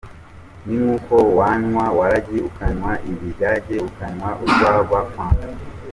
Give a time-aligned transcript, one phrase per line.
[0.65, 5.47] Ni nk’uko wanywa waragi ukanywa ibigage ukanywa urwagwa, fanta.